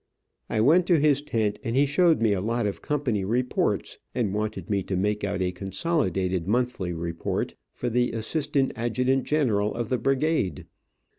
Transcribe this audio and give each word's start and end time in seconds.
I 0.49 0.61
went 0.61 0.87
to 0.87 0.97
his 0.99 1.21
tent, 1.21 1.59
and 1.63 1.75
he 1.75 1.85
showed 1.85 2.23
me 2.23 2.33
a 2.33 2.41
lot 2.41 2.65
of 2.65 2.81
company 2.81 3.23
reports, 3.23 3.99
and 4.15 4.33
wanted 4.33 4.67
me 4.67 4.81
to 4.81 4.95
make 4.97 5.23
out 5.23 5.43
a 5.43 5.51
consolidated 5.51 6.47
monthly 6.47 6.91
report, 6.91 7.53
for 7.71 7.87
the 7.87 8.11
assistant 8.13 8.71
adjutant 8.75 9.25
general 9.25 9.75
of 9.75 9.89
the 9.89 9.99
brigade. 9.99 10.65